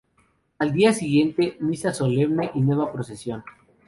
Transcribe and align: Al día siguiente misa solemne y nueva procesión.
Al 0.57 0.73
día 0.73 0.93
siguiente 0.93 1.57
misa 1.59 1.93
solemne 1.93 2.49
y 2.55 2.61
nueva 2.61 2.91
procesión. 2.91 3.43